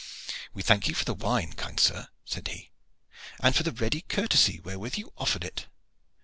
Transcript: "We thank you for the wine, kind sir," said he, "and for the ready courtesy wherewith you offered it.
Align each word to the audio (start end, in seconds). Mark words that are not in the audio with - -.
"We 0.55 0.63
thank 0.63 0.87
you 0.87 0.95
for 0.95 1.05
the 1.05 1.13
wine, 1.13 1.53
kind 1.53 1.79
sir," 1.79 2.07
said 2.25 2.47
he, 2.47 2.71
"and 3.39 3.55
for 3.55 3.61
the 3.61 3.71
ready 3.71 4.01
courtesy 4.01 4.59
wherewith 4.59 4.97
you 4.97 5.13
offered 5.15 5.43
it. 5.43 5.67